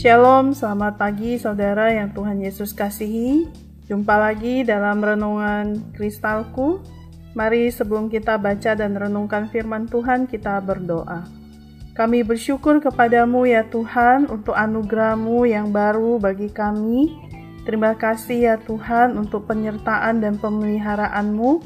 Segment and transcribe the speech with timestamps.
[0.00, 3.52] Shalom, selamat pagi saudara yang Tuhan Yesus kasihi.
[3.84, 6.80] Jumpa lagi dalam renungan kristalku.
[7.36, 11.28] Mari sebelum kita baca dan renungkan firman Tuhan, kita berdoa.
[11.92, 17.12] Kami bersyukur kepadamu ya Tuhan untuk anugerahmu yang baru bagi kami.
[17.68, 21.60] Terima kasih ya Tuhan untuk penyertaan dan pemeliharaanmu.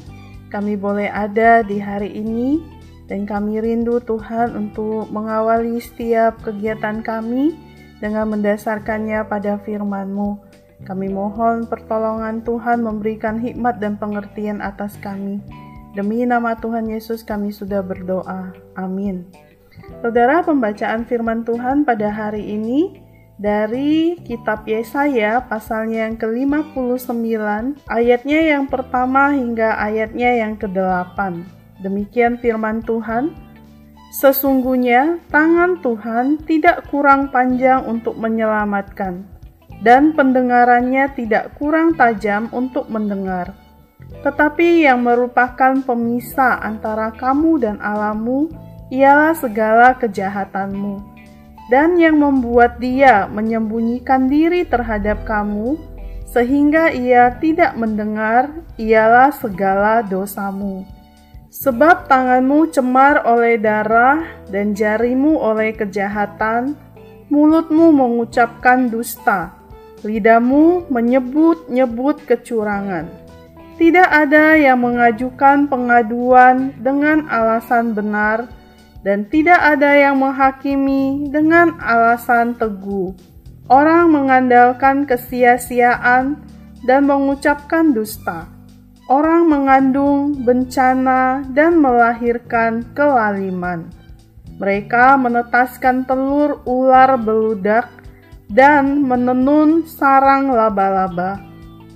[0.51, 2.59] Kami boleh ada di hari ini
[3.07, 7.64] dan kami rindu Tuhan untuk mengawali setiap kegiatan kami
[7.99, 10.39] dengan mendasarkannya pada firman-Mu.
[10.83, 15.39] Kami mohon pertolongan Tuhan memberikan hikmat dan pengertian atas kami.
[15.95, 18.51] Demi nama Tuhan Yesus kami sudah berdoa.
[18.75, 19.23] Amin.
[20.03, 22.99] Saudara, pembacaan firman Tuhan pada hari ini
[23.35, 27.35] dari kitab Yesaya pasalnya yang ke-59
[27.91, 31.19] ayatnya yang pertama hingga ayatnya yang ke-8.
[31.83, 33.44] Demikian firman Tuhan.
[34.15, 39.27] Sesungguhnya tangan Tuhan tidak kurang panjang untuk menyelamatkan,
[39.83, 43.51] dan pendengarannya tidak kurang tajam untuk mendengar.
[44.23, 48.47] Tetapi yang merupakan pemisah antara kamu dan Alamu
[48.87, 50.95] ialah segala kejahatanmu,
[51.67, 55.75] dan yang membuat dia menyembunyikan diri terhadap kamu,
[56.31, 58.47] sehingga ia tidak mendengar
[58.79, 60.94] ialah segala dosamu.
[61.55, 66.75] Sebab tanganmu cemar oleh darah dan jarimu oleh kejahatan,
[67.31, 69.55] mulutmu mengucapkan dusta,
[70.03, 73.07] lidahmu menyebut-nyebut kecurangan.
[73.79, 78.51] Tidak ada yang mengajukan pengaduan dengan alasan benar,
[79.07, 83.15] dan tidak ada yang menghakimi dengan alasan teguh.
[83.71, 86.35] Orang mengandalkan kesia-siaan
[86.83, 88.54] dan mengucapkan dusta
[89.05, 93.85] orang mengandung bencana dan melahirkan kelaliman.
[94.57, 97.91] Mereka menetaskan telur ular beludak
[98.49, 101.37] dan menenun sarang laba-laba.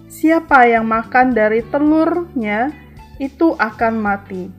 [0.09, 2.74] Siapa yang makan dari telurnya
[3.22, 4.50] itu akan mati.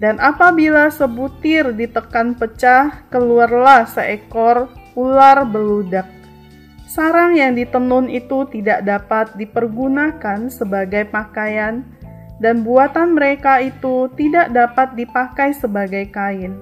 [0.00, 6.08] Dan apabila sebutir ditekan pecah, keluarlah seekor ular beludak.
[6.88, 11.84] Sarang yang ditenun itu tidak dapat dipergunakan sebagai pakaian
[12.40, 16.56] dan buatan mereka itu tidak dapat dipakai sebagai kain.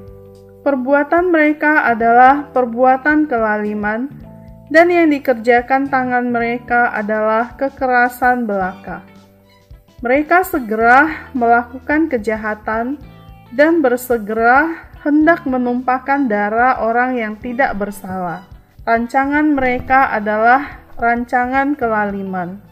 [0.66, 4.10] Perbuatan mereka adalah perbuatan kelaliman,
[4.68, 9.00] dan yang dikerjakan tangan mereka adalah kekerasan belaka.
[10.04, 13.00] Mereka segera melakukan kejahatan
[13.54, 18.44] dan bersegera hendak menumpahkan darah orang yang tidak bersalah.
[18.84, 22.67] Rancangan mereka adalah rancangan kelaliman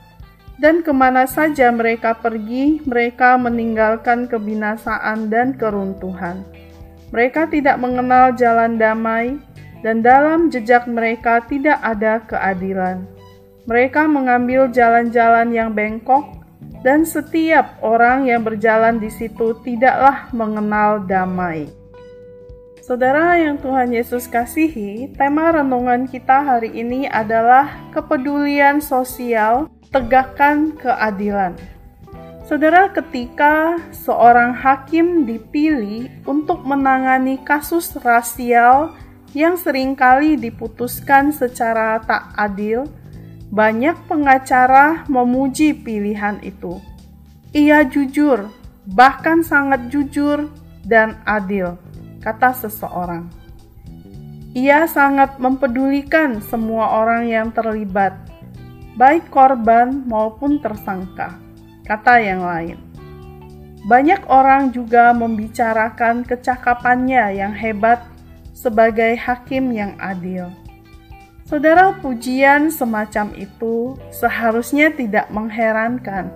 [0.57, 6.45] dan ke mana saja mereka pergi, mereka meninggalkan kebinasaan dan keruntuhan.
[7.13, 9.37] Mereka tidak mengenal jalan damai,
[9.85, 13.05] dan dalam jejak mereka tidak ada keadilan.
[13.69, 16.25] Mereka mengambil jalan-jalan yang bengkok,
[16.81, 21.69] dan setiap orang yang berjalan di situ tidaklah mengenal damai.
[22.87, 31.57] Saudara yang Tuhan Yesus kasihi, tema renungan kita hari ini adalah kepedulian sosial tegakkan keadilan.
[32.45, 38.93] Saudara, ketika seorang hakim dipilih untuk menangani kasus rasial
[39.33, 42.85] yang sering kali diputuskan secara tak adil,
[43.49, 46.77] banyak pengacara memuji pilihan itu.
[47.57, 48.53] Ia jujur,
[48.85, 50.53] bahkan sangat jujur
[50.85, 51.81] dan adil,
[52.21, 53.33] kata seseorang.
[54.53, 58.26] Ia sangat mempedulikan semua orang yang terlibat,
[58.97, 61.37] baik korban maupun tersangka,
[61.85, 62.81] kata yang lain.
[63.87, 68.03] Banyak orang juga membicarakan kecakapannya yang hebat
[68.51, 70.51] sebagai hakim yang adil.
[71.47, 76.35] Saudara, pujian semacam itu seharusnya tidak mengherankan,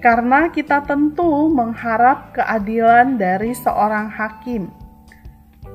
[0.00, 4.72] karena kita tentu mengharap keadilan dari seorang hakim.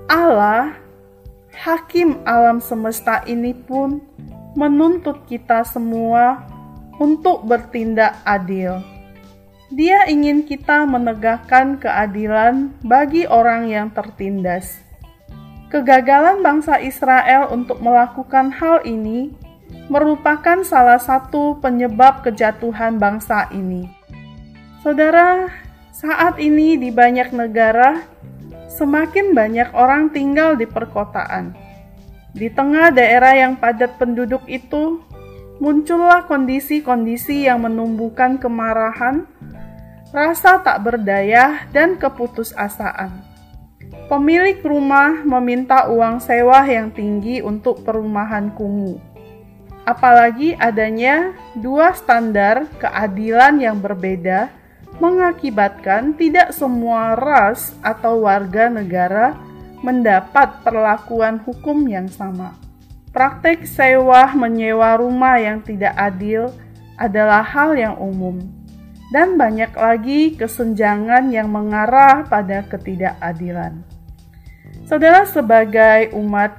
[0.10, 0.74] Allah,
[1.54, 4.02] hakim alam semesta ini pun
[4.58, 6.50] menuntut kita semua
[6.98, 8.82] untuk bertindak adil.
[9.70, 14.82] Dia ingin kita menegakkan keadilan bagi orang yang tertindas.
[15.70, 19.30] Kegagalan bangsa Israel untuk melakukan hal ini
[19.94, 23.86] merupakan salah satu penyebab kejatuhan bangsa ini.
[24.82, 25.54] Saudara,
[25.94, 28.02] saat ini di banyak negara,
[28.74, 31.67] semakin banyak orang tinggal di perkotaan
[32.38, 35.02] di tengah daerah yang padat penduduk itu,
[35.58, 39.26] muncullah kondisi-kondisi yang menumbuhkan kemarahan,
[40.14, 43.26] rasa tak berdaya, dan keputusasaan.
[44.06, 49.02] Pemilik rumah meminta uang sewa yang tinggi untuk perumahan kumuh.
[49.88, 54.52] apalagi adanya dua standar keadilan yang berbeda
[55.00, 59.40] mengakibatkan tidak semua ras atau warga negara
[59.86, 62.58] mendapat perlakuan hukum yang sama.
[63.14, 66.54] Praktek sewa menyewa rumah yang tidak adil
[66.98, 68.42] adalah hal yang umum,
[69.14, 73.82] dan banyak lagi kesenjangan yang mengarah pada ketidakadilan.
[74.86, 76.58] Saudara, sebagai umat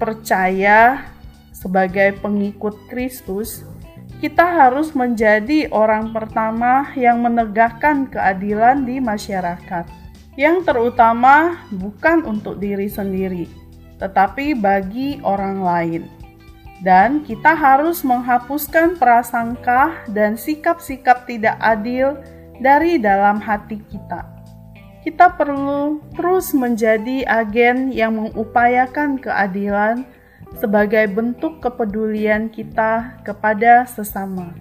[0.00, 1.08] percaya,
[1.54, 3.62] sebagai pengikut Kristus,
[4.22, 10.01] kita harus menjadi orang pertama yang menegakkan keadilan di masyarakat,
[10.36, 13.44] yang terutama bukan untuk diri sendiri,
[14.00, 16.02] tetapi bagi orang lain.
[16.82, 22.18] Dan kita harus menghapuskan prasangka dan sikap-sikap tidak adil
[22.58, 24.26] dari dalam hati kita.
[25.02, 30.02] Kita perlu terus menjadi agen yang mengupayakan keadilan
[30.58, 34.54] sebagai bentuk kepedulian kita kepada sesama.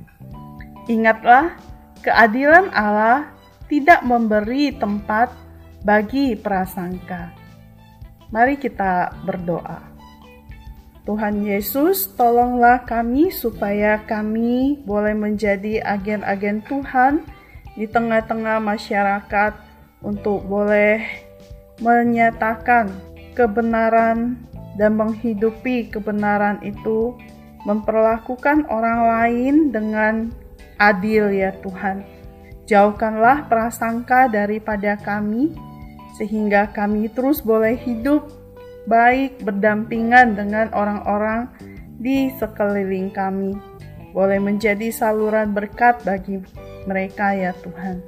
[0.90, 1.58] Ingatlah,
[2.02, 3.34] keadilan Allah
[3.70, 5.30] tidak memberi tempat
[5.81, 7.33] bagi prasangka.
[8.31, 9.92] Mari kita berdoa.
[11.01, 17.25] Tuhan Yesus, tolonglah kami supaya kami boleh menjadi agen-agen Tuhan
[17.74, 19.57] di tengah-tengah masyarakat
[20.06, 21.01] untuk boleh
[21.81, 22.94] menyatakan
[23.34, 24.38] kebenaran
[24.77, 27.18] dan menghidupi kebenaran itu,
[27.66, 30.30] memperlakukan orang lain dengan
[30.77, 32.06] adil ya Tuhan.
[32.69, 35.51] Jauhkanlah prasangka daripada kami,
[36.22, 38.30] sehingga kami terus boleh hidup
[38.86, 41.50] baik berdampingan dengan orang-orang
[41.98, 43.58] di sekeliling kami.
[44.14, 46.38] Boleh menjadi saluran berkat bagi
[46.86, 48.06] mereka ya Tuhan.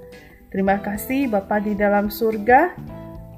[0.53, 2.77] Terima kasih Bapa di dalam surga.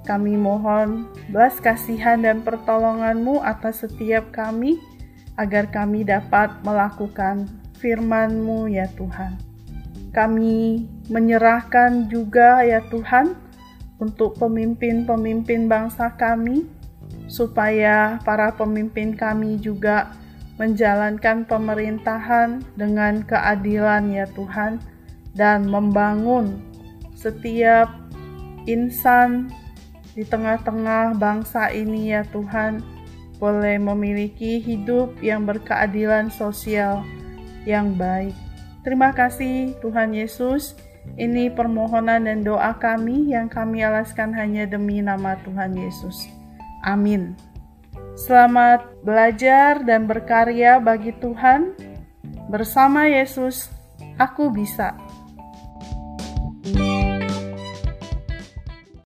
[0.04, 4.76] Kami mohon belas kasihan dan pertolonganmu atas setiap kami,
[5.40, 7.48] agar kami dapat melakukan
[7.80, 9.40] firman-Mu ya Tuhan.
[10.12, 13.45] Kami menyerahkan juga ya Tuhan
[14.00, 16.68] untuk pemimpin-pemimpin bangsa kami,
[17.26, 20.14] supaya para pemimpin kami juga
[20.56, 24.80] menjalankan pemerintahan dengan keadilan ya Tuhan
[25.36, 26.64] dan membangun
[27.16, 27.92] setiap
[28.64, 29.52] insan
[30.16, 32.80] di tengah-tengah bangsa ini ya Tuhan
[33.36, 37.04] boleh memiliki hidup yang berkeadilan sosial
[37.68, 38.32] yang baik.
[38.88, 40.80] Terima kasih Tuhan Yesus.
[41.16, 46.28] Ini permohonan dan doa kami yang kami alaskan hanya demi nama Tuhan Yesus.
[46.84, 47.38] Amin.
[48.16, 51.78] Selamat belajar dan berkarya bagi Tuhan.
[52.50, 53.70] Bersama Yesus,
[54.18, 54.98] aku bisa.